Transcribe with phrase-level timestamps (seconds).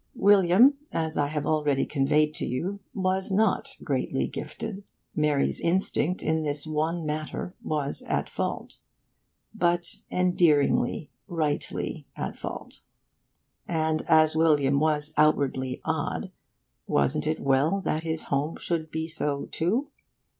[0.15, 4.83] William, as I have already conveyed to you, was not greatly gifted.
[5.15, 8.77] Mary's instinct, in this one matter, was at fault.
[9.53, 12.81] But endearingly, rightly at fault.
[13.67, 16.31] And, as William was outwardly odd,
[16.87, 19.91] wasn't it well that his home should be so, too?